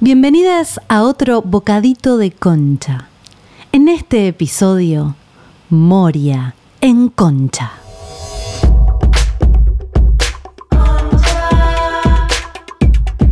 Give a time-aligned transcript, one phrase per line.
[0.00, 3.08] Bienvenidas a otro bocadito de concha.
[3.72, 5.16] En este episodio,
[5.70, 7.72] Moria en concha.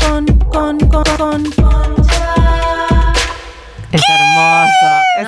[0.01, 1.76] Con, con, con, con.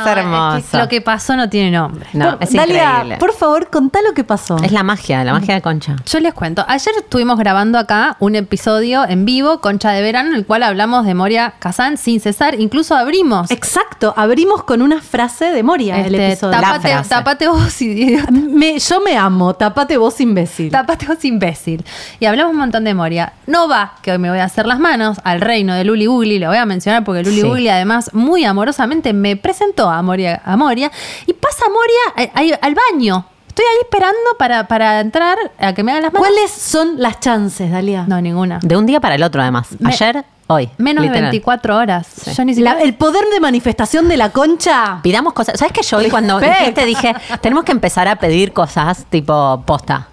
[0.09, 2.07] Hermoso, es que lo que pasó no tiene nombre.
[2.13, 3.17] No, Por- es Dalia, increíble.
[3.19, 4.57] por favor, contá lo que pasó.
[4.63, 5.97] Es la magia, la magia de Concha.
[6.07, 6.65] Yo les cuento.
[6.69, 11.05] Ayer estuvimos grabando acá un episodio en vivo, Concha de Verano, en el cual hablamos
[11.05, 12.59] de Moria Kazan sin cesar.
[12.61, 13.51] Incluso abrimos.
[13.51, 16.61] Exacto, abrimos con una frase de Moria el este, episodio.
[16.61, 17.09] tapate, frase.
[17.11, 18.31] tapate vos, idiota.
[18.31, 20.71] Me- yo me amo, tapate vos imbécil.
[20.71, 21.85] Tapate vos, imbécil.
[22.21, 23.33] Y hablamos un montón de Moria.
[23.47, 26.39] No va, que hoy me voy a hacer las manos al reino de Luli Ugly.
[26.39, 27.47] Lo voy a mencionar porque Luli Sí.
[27.47, 30.91] Ugly, además, muy amorosamente me presentó a Moria, a Moria.
[31.27, 33.27] Y pasa Moria eh, ahí al baño.
[33.49, 36.29] Estoy ahí esperando para, para entrar a que me hagan las manos.
[36.29, 38.05] ¿Cuáles son las chances, Dalia?
[38.07, 38.61] No, ninguna.
[38.63, 39.67] De un día para el otro, además.
[39.81, 40.71] Me- Ayer, hoy.
[40.79, 41.31] Menos de literal.
[41.33, 42.07] 24 horas.
[42.23, 42.31] Sí.
[42.37, 42.77] Yo ni siquiera.
[42.77, 45.01] La- el poder de manifestación de la concha.
[45.03, 45.59] Pidamos cosas.
[45.59, 50.07] ¿Sabes que yo hoy cuando dijiste dije, tenemos que empezar a pedir cosas tipo posta?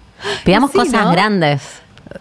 [0.44, 1.12] Pidamos Sí, cosas ¿no?
[1.12, 1.62] grandes.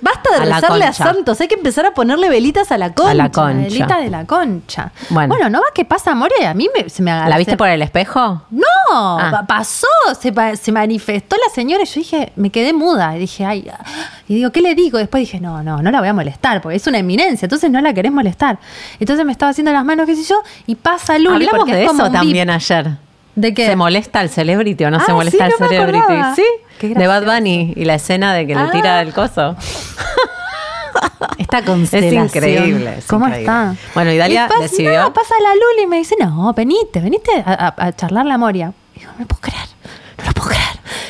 [0.01, 3.11] Basta de A rezarle a santos, hay que empezar a ponerle velitas a la concha.
[3.11, 3.53] A la concha.
[3.63, 4.91] velita de la concha.
[5.09, 5.29] Bueno.
[5.35, 6.37] Bueno, ¿no va que pasa, Moria?
[6.41, 7.29] Y a mí me, se me agarra.
[7.29, 8.43] ¿La viste se- por el espejo?
[8.51, 9.29] No, Ah.
[9.31, 9.87] pa- pasó,
[10.19, 13.15] se, pa- se manifestó la señora y yo dije, me quedé muda.
[13.15, 13.83] Y dije, ay, ah.
[14.27, 14.97] y digo, ¿qué le digo?
[14.97, 17.79] Después dije, no, no, no la voy a molestar, porque es una eminencia, entonces no
[17.81, 18.57] la querés molestar.
[18.99, 21.35] Entonces me estaba haciendo las manos, qué sé yo, y pasa Luli.
[21.45, 22.91] Hablamos porque de es como eso también ayer.
[23.35, 23.65] ¿De qué?
[23.67, 25.99] ¿Se molesta el celebrity o no Ah, se molesta sí, no celebrity?
[25.99, 26.35] acordaba.
[26.35, 26.43] Sí,
[26.79, 27.25] Qué de Bad.
[27.25, 28.65] Bunny y la escena de que Ah.
[28.65, 29.55] le tira del coso.
[31.37, 32.25] Esta Es constelación.
[32.25, 32.95] increíble.
[32.99, 33.51] es ¿Cómo increíble.
[33.53, 33.75] está?
[33.93, 35.01] Bueno, y Dalia Y pasa- decidió.
[35.03, 38.37] No, pasa la Luli y me dice, no, venite, venite a, a, a charlar la
[38.37, 38.73] Moria.
[38.95, 39.65] Y digo, no lo puedo creer,
[40.17, 40.65] no lo puedo creer.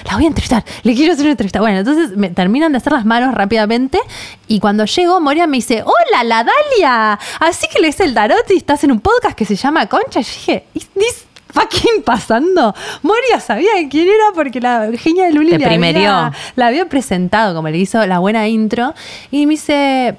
[0.09, 1.59] La voy a entrevistar, le quiero hacer una entrevista.
[1.61, 3.99] Bueno, entonces me terminan de hacer las manos rápidamente
[4.47, 7.19] y cuando llego, Moria me dice, hola, la Dalia.
[7.39, 10.19] Así que lees el tarot y estás en un podcast que se llama Concha.
[10.19, 12.73] Y yo dije, ¿is this fucking pasando?
[13.01, 17.77] Moria sabía quién era porque la genia de Luli había- la había presentado, como le
[17.77, 18.93] hizo la buena intro.
[19.31, 20.17] Y me dice,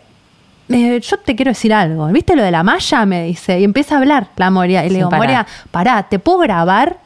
[0.69, 2.07] eh, yo te quiero decir algo.
[2.09, 3.07] ¿Viste lo de la malla?
[3.07, 3.61] Me dice.
[3.61, 4.85] Y empieza a hablar la Moria.
[4.85, 5.27] Y le digo, parar.
[5.27, 6.99] Moria, pará, ¿te puedo grabar?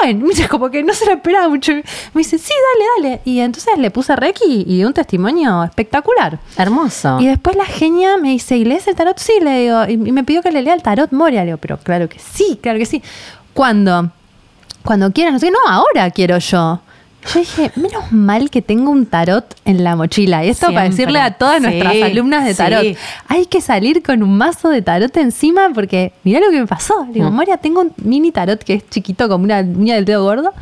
[0.00, 1.72] Bueno, me dice como que no se lo esperaba mucho.
[1.72, 1.82] Me
[2.16, 3.20] dice, sí, dale, dale.
[3.24, 6.38] Y entonces le puse rec y, un testimonio espectacular.
[6.56, 7.18] Hermoso.
[7.20, 9.18] Y después la genia me dice, ¿y lees el tarot?
[9.18, 9.84] Sí, le digo.
[9.88, 11.40] Y me pidió que le lea el tarot Moria.
[11.40, 13.02] Le digo, pero claro que sí, claro que sí.
[13.58, 14.12] Cuando,
[14.84, 16.80] cuando quieras, no sé no, ahora quiero yo.
[17.34, 20.44] Yo dije, menos mal que tengo un tarot en la mochila.
[20.44, 22.56] Y esto para decirle a todas nuestras alumnas de sí.
[22.56, 22.86] tarot.
[23.26, 27.04] Hay que salir con un mazo de tarot encima porque mirá lo que me pasó.
[27.06, 27.34] Le digo, Mm.
[27.34, 30.54] Moria, tengo un mini tarot que es chiquito como una uña del dedo gordo.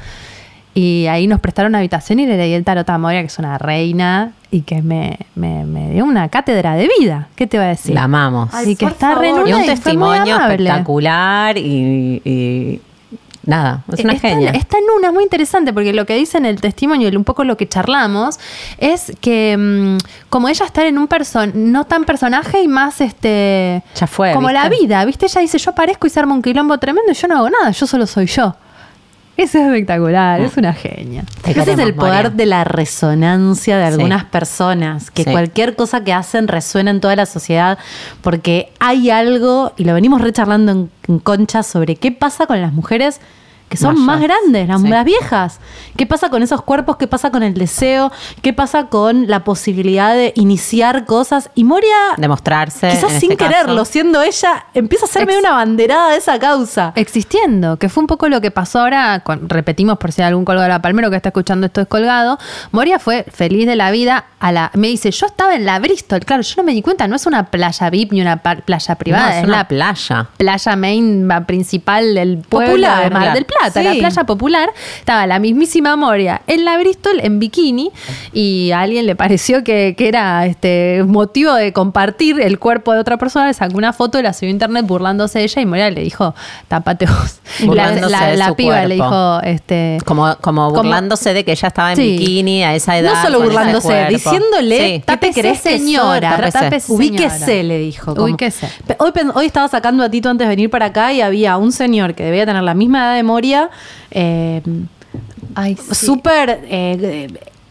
[0.78, 3.38] Y ahí nos prestaron una habitación y le leí el tarot a Moria, que es
[3.38, 7.28] una reina y que me, me- me dio una cátedra de vida.
[7.34, 7.94] ¿Qué te voy a decir?
[7.94, 8.50] La amamos.
[8.52, 12.80] Ay, y que está re y un y testimonio espectacular y, y
[13.46, 14.50] nada, es una está, genia.
[14.50, 17.24] Está en una, es muy interesante, porque lo que dice en el testimonio y un
[17.24, 18.38] poco lo que charlamos
[18.76, 19.96] es que mm,
[20.28, 24.48] como ella está en un person no tan personaje y más este Ya fue, como
[24.48, 24.62] ¿viste?
[24.62, 25.24] la vida, ¿viste?
[25.24, 27.70] Ella dice, yo aparezco y se arma un quilombo tremendo y yo no hago nada,
[27.70, 28.54] yo solo soy yo.
[29.36, 31.24] Eso es espectacular, es una genia.
[31.42, 33.92] Te Ese es el poder de la resonancia de Sí.
[33.92, 35.30] algunas personas, que Sí.
[35.30, 37.76] cualquier cosa que hacen resuena en toda la sociedad,
[38.22, 42.72] porque hay algo, y lo venimos recharlando en, en Concha, sobre qué pasa con las
[42.72, 43.20] mujeres
[43.68, 44.88] que son más grandes, las, Sí.
[44.88, 45.60] las viejas.
[45.96, 46.96] ¿Qué pasa con esos cuerpos?
[46.98, 48.12] ¿Qué pasa con el deseo?
[48.42, 51.50] ¿Qué pasa con la posibilidad de iniciar cosas?
[51.54, 52.88] Y Moria, Demostrarse.
[52.90, 53.92] quizás sin este quererlo, caso.
[53.92, 56.92] siendo ella, empieza a ser Ex- medio una banderada de esa causa.
[56.94, 60.44] existiendo, que fue un poco lo que pasó ahora, con- repetimos por si hay algún
[60.44, 62.38] colgado de la palmero que está escuchando esto es colgado,
[62.72, 66.20] Moria fue feliz de la vida a la, me dice, yo estaba en la Bristol,
[66.20, 69.24] claro, yo no me di cuenta, no es una playa VIP ni una playa privada,
[69.24, 70.28] No, es, es una la playa.
[70.36, 73.82] playa main principal del pueblo Popular, de Mar del Plata, Sí.
[73.82, 77.90] la playa popular, estaba la mismísima Moria en la Bristol en bikini
[78.32, 82.98] y a alguien le pareció que, que era este motivo de compartir el cuerpo de
[83.00, 85.90] otra persona, le sacó una foto, la subió a internet burlándose de ella y Moria
[85.90, 86.34] le dijo,
[86.68, 87.40] tapate vos.
[87.74, 89.98] La, la- de la su piba le dijo, este...
[90.04, 92.02] Como, como Como- burlándose de que ella estaba en Sí.
[92.18, 93.14] bikini a esa edad.
[93.14, 94.82] No solo burlándose, diciéndole, Sí.
[94.84, 96.36] ¿qué te Tápese, crees que señora?
[96.36, 96.58] Tápese.
[96.58, 97.62] tápese, Ubíquese, señora.
[97.64, 98.14] le dijo.
[98.14, 98.68] como- Ubíquese.
[98.98, 102.14] Hoy, hoy estaba sacando a Tito antes de venir para acá y había un señor
[102.14, 103.45] que debía tener la misma edad de Moria,
[104.10, 104.62] eh,
[105.54, 106.06] Ay, sí.
[106.06, 107.28] súper eh,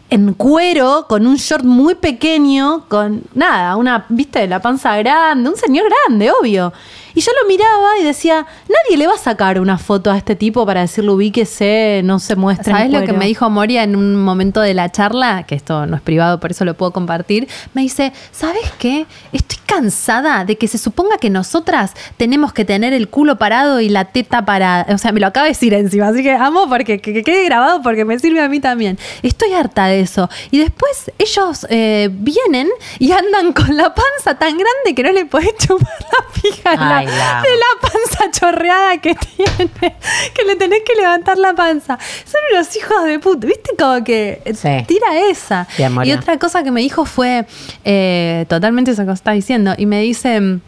[0.10, 5.56] en cuero, con un short muy pequeño, con nada, una, viste, la panza grande, un
[5.56, 6.74] señor grande, obvio.
[7.16, 10.36] Y yo lo miraba y decía, nadie le va a sacar una foto a este
[10.36, 12.74] tipo para decirle ubíquese, no se muestre.
[12.74, 13.20] ¿Sabes lo que cuero".
[13.20, 15.44] me dijo Moria en un momento de la charla?
[15.44, 17.48] Que esto no es privado, por eso lo puedo compartir.
[17.74, 19.06] Me dice, ¿sabes qué?
[19.32, 23.90] Estoy cansada de que se suponga que nosotras tenemos que tener el culo parado y
[23.90, 24.86] la teta para...
[24.90, 27.46] O sea, me lo acaba de decir encima, así que amo porque que, que quede
[27.46, 28.98] grabado porque me sirve a mí también.
[29.24, 30.30] Estoy harta de eso.
[30.52, 32.70] Y después ellos eh, vienen
[33.00, 36.78] y andan con la panza tan grande que no le podés chupar la pija de
[36.78, 39.70] la, De la panza chorreada que tiene,
[40.34, 41.98] que le tenés que levantar la panza.
[42.26, 43.72] Son unos hijos de puta, ¿viste?
[43.78, 44.86] Como que eh, Sí.
[44.88, 45.68] tira esa.
[45.78, 47.46] Bien, y otra cosa que me dijo fue
[47.84, 49.74] eh, totalmente eso que está diciendo.
[49.78, 50.60] Y me dice.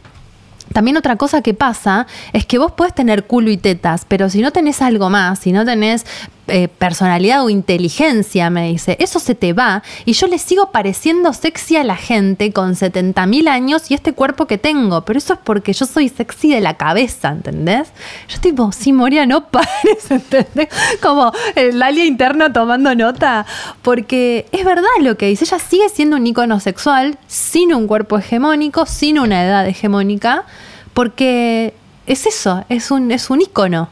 [0.74, 4.42] También otra cosa que pasa es que vos podés tener culo y tetas, pero si
[4.42, 6.06] no tenés algo más, si no tenés
[6.48, 9.84] eh, personalidad o inteligencia, me dice, eso se te va.
[10.06, 14.14] Y yo le sigo pareciendo sexy a la gente con 70 mil años y este
[14.14, 15.04] cuerpo que tengo.
[15.04, 17.90] Pero eso es porque yo soy sexy de la cabeza, ¿entendés?
[18.30, 20.70] Yo tipo, sí, Moria, no pares, ¿entendés?
[21.02, 23.46] Como el alia interno tomando nota.
[23.82, 25.46] Porque es verdad lo que dice.
[25.46, 30.46] Ella sigue siendo un ícono sexual, sin un cuerpo hegemónico, sin una edad hegemónica.
[30.94, 31.74] Porque
[32.06, 33.90] es eso, es un, es un ícono.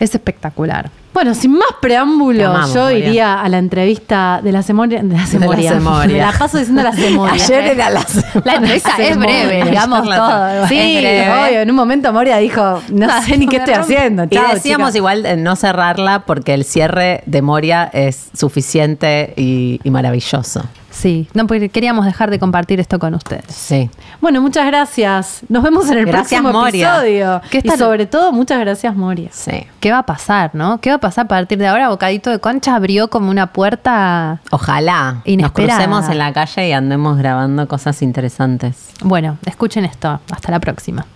[0.00, 0.90] Es espectacular.
[1.12, 5.02] Bueno, sin más preámbulo, amamos, yo iría a la entrevista de la Semoria.
[5.02, 5.72] De la la Semoria.
[5.72, 6.06] Semoria.
[6.26, 7.34] Me la paso diciendo la Semoria.
[7.34, 8.06] Ayer era la
[8.44, 10.66] La entrevista es breve, digamos todo.
[10.68, 11.60] Sí, obvio.
[11.60, 14.24] En un momento Moria dijo, no sé ni qué estoy haciendo.
[14.30, 19.90] Y decíamos igual eh, no cerrarla porque el cierre de Moria es suficiente y, y
[19.90, 20.62] maravilloso.
[20.92, 23.46] Sí, no, porque queríamos dejar de compartir esto con ustedes.
[23.48, 23.88] Sí.
[24.20, 25.40] Bueno, muchas gracias.
[25.48, 26.88] Nos vemos en el Gracias, próximo Moria.
[26.90, 27.40] episodio.
[27.50, 29.30] ¿Qué y sobre todo, muchas gracias, Moria.
[29.32, 29.66] Sí.
[29.80, 30.80] ¿Qué va a pasar, no?
[30.82, 31.88] ¿Qué va a pasar a partir de ahora?
[31.88, 34.40] Bocadito de Concha abrió como una puerta.
[34.50, 35.78] Ojalá Inesperada.
[35.78, 38.76] nos crucemos en la calle y andemos grabando cosas interesantes.
[39.02, 40.20] Bueno, escuchen esto.
[40.30, 41.06] Hasta la próxima.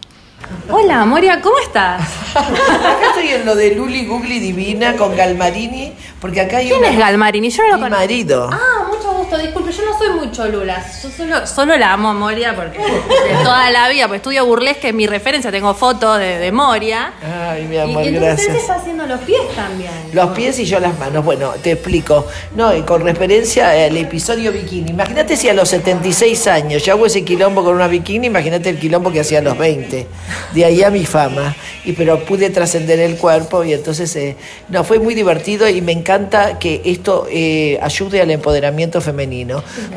[0.70, 2.00] Hola, Moria, ¿cómo estás?
[2.34, 6.88] Acá estoy en lo de Luli Googly Divina con Galmarini, porque acá hay ¿Quién una-
[6.90, 7.50] es Galmarini?
[7.50, 8.00] Yo no lo Mi conozco.
[8.02, 8.48] marido.
[8.52, 8.95] Ah, mucho
[9.26, 10.84] gusto, disculpe, yo no soy muy cholula.
[11.02, 14.88] Yo solo, solo la amo a Moria porque de toda la vida, pues estudio burlesque,
[14.88, 17.12] es mi referencia, tengo fotos de, de Moria.
[17.22, 18.56] Ay, mi Y, amor, y entonces él se gracias.
[18.56, 19.90] está haciendo los pies también.
[20.12, 21.24] Los pies y yo las manos.
[21.24, 22.26] Bueno, te explico.
[22.54, 24.90] No, y con referencia al episodio bikini.
[24.90, 28.78] Imagínate si a los 76 años yo hago ese quilombo con una bikini, imagínate el
[28.78, 30.06] quilombo que hacía a los 20.
[30.54, 31.54] De ahí a mi fama.
[31.84, 34.36] Y pero pude trascender el cuerpo y entonces, eh,
[34.68, 39.15] no, fue muy divertido y me encanta que esto eh, ayude al empoderamiento femenino.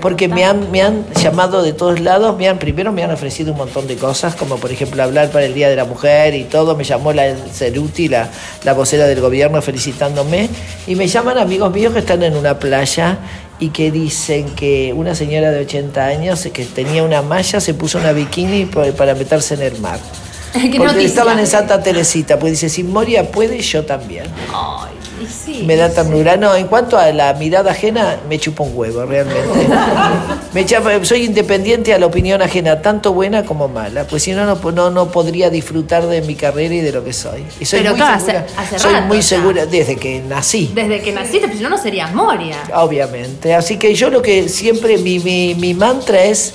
[0.02, 3.52] Porque me han, me han llamado de todos lados, me han, primero me han ofrecido
[3.52, 6.46] un montón de cosas, como por ejemplo hablar para el Día de la Mujer y
[6.46, 6.76] todo.
[6.76, 8.30] Me llamó la Ceruti, la,
[8.64, 10.50] la vocera del gobierno, felicitándome.
[10.88, 13.18] Y me llaman amigos míos que están en una playa
[13.60, 17.98] y que dicen que una señora de 80 años que tenía una malla se puso
[17.98, 20.00] una bikini pa- para meterse en el mar.
[20.54, 21.06] Porque noticia.
[21.08, 24.24] estaban en Santa Teresita, pues dice, si Moria puede, yo también.
[24.54, 24.94] Ay,
[25.28, 25.64] sí.
[25.66, 26.38] Me da ternura.
[26.38, 29.68] No, en cuanto a la mirada ajena, me chupa un huevo, realmente.
[30.54, 30.66] Me
[31.06, 34.06] soy independiente a la opinión ajena, tanto buena como mala.
[34.06, 37.14] Pues si no, no, no, no podría disfrutar de mi carrera y de lo que
[37.14, 37.44] soy.
[37.60, 39.24] Y soy Pero muy claro, segura, hace- hace soy rato muy ya.
[39.24, 40.72] segura desde que nací.
[40.74, 42.58] Desde que naciste, pues si no, no serías Moria.
[42.74, 43.54] Obviamente.
[43.54, 46.54] Así que yo lo que siempre, mi, mi, mi mantra es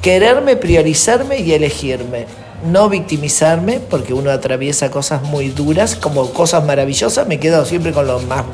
[0.00, 2.24] quererme, priorizarme y elegirme.
[2.64, 8.06] No victimizarme, porque uno atraviesa cosas muy duras, como cosas maravillosas, me quedo siempre con
[8.06, 8.44] lo más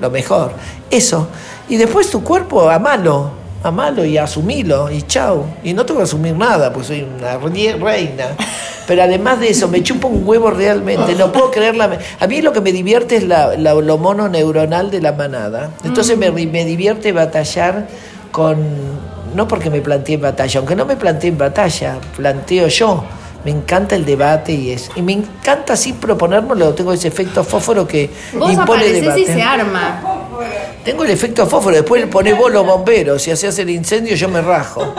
[0.00, 0.52] lo mejor.
[0.90, 1.28] Eso.
[1.68, 3.30] Y después tu cuerpo, amalo,
[3.62, 5.46] amalo y asumilo, y chao.
[5.64, 8.26] Y no tengo que asumir nada, pues soy una re- reina.
[8.86, 11.14] Pero además de eso, me chupa un huevo realmente.
[11.14, 11.98] No puedo creerla.
[12.20, 15.70] A mí lo que me divierte es la- lo mono neuronal de la manada.
[15.84, 17.86] Entonces me, me divierte batallar
[18.30, 18.58] con.
[19.34, 23.04] No porque me planteé en batalla, aunque no me planteé en batalla, planteo yo.
[23.44, 24.90] Me encanta el debate y es.
[24.96, 26.74] Y me encanta así proponérmelo.
[26.74, 29.20] Tengo ese efecto fósforo que Vos impone aparecés debate.
[29.20, 30.00] y se arma.
[30.84, 34.28] Tengo el efecto fósforo, después le ponés vos los bomberos, si hacías el incendio yo
[34.28, 34.94] me rajo.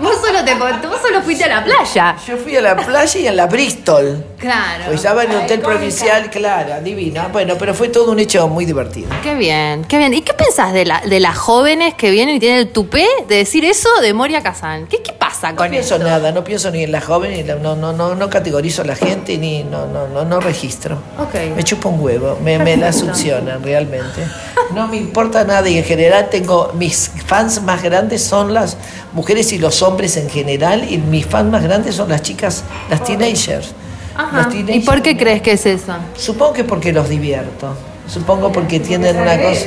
[0.00, 2.16] Vos solo, te, vos solo fuiste a la playa.
[2.26, 4.24] Yo fui a la playa y a la Bristol.
[4.40, 4.84] Claro.
[4.86, 7.28] Pues estaba en el hotel provincial, claro, divina.
[7.28, 9.10] Bueno, pero fue todo un hecho muy divertido.
[9.22, 10.14] Qué bien, qué bien.
[10.14, 13.36] ¿Y qué pensás de, la, de las jóvenes que vienen y tienen el tupé de
[13.36, 14.86] decir eso de Moria Kazan?
[14.86, 16.04] ¿Qué, qué pasa No con pienso eso?
[16.04, 18.82] nada, no pienso ni en la joven, ni en la- no, no, no, no categorizo
[18.82, 20.96] a la gente, ni no, no, no, no registro.
[21.18, 21.34] Ok.
[21.54, 24.22] Me chupa un huevo, me, me la succionan realmente.
[24.74, 28.76] No me importa nada y en general tengo, mis fans más grandes son las
[29.12, 33.02] mujeres y los hombres en general y mis fans más grandes son las chicas, las
[33.02, 33.72] teenagers.
[34.16, 34.48] Ajá.
[34.52, 35.94] Los ¿Y por qué crees que es eso?
[36.16, 37.74] Supongo que porque los divierto.
[38.06, 39.66] Supongo porque tienen una cosa.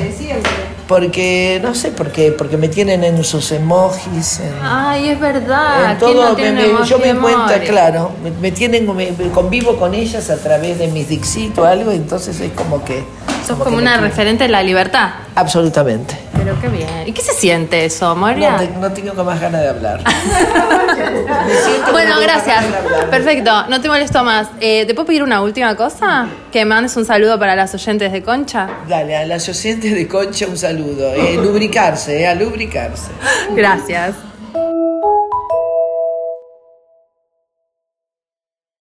[0.88, 5.92] Porque, no sé por qué, porque me tienen en sus emojis, en, Ay, es verdad.
[5.92, 6.30] en ¿Quién todo.
[6.32, 7.62] no me- me- yo me Moria?
[7.66, 11.66] claro, me, me tienen, me- me convivo con ellas a través de mis dixitos o
[11.66, 13.02] algo, entonces es como que...
[13.46, 15.10] Sos como una referente de la libertad.
[15.36, 16.18] Absolutamente.
[16.36, 16.90] Pero qué bien.
[17.06, 18.52] ¿Y qué se siente eso, Moria?
[18.52, 20.02] No, te- no tengo más ganas de hablar.
[20.04, 22.64] Me siento que Bueno, gracias.
[23.10, 24.48] Perfecto, no te molesto más.
[24.60, 26.28] Eh, ¿Te puedo pedir una última cosa?
[26.52, 28.68] Que mandes un saludo para las oyentes de Concha.
[28.88, 31.14] Dale, a las oyentes de Concha un saludo.
[31.14, 33.10] Eh, lubricarse, eh, a lubricarse.
[33.56, 34.14] Gracias.